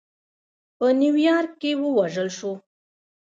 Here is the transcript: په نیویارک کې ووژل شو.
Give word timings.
په 0.77 0.85
نیویارک 1.01 1.51
کې 1.61 1.71
ووژل 1.83 2.29
شو. 2.37 2.53